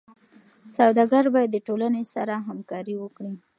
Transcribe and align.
سوداګر 0.77 1.23
باید 1.33 1.49
د 1.53 1.57
ټولنې 1.67 2.03
سره 2.13 2.33
همکاري 2.47 2.95
وکړي. 2.99 3.33